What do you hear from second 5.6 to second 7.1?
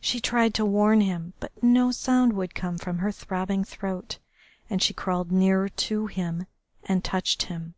to him and